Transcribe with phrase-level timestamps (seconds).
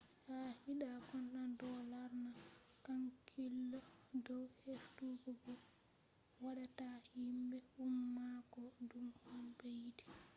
[0.25, 2.31] qaa’ida content do lorna
[2.85, 3.79] hankilo
[4.25, 5.53] dow heftugo ko
[6.41, 10.03] wadata himbe umma ko dume on be yidi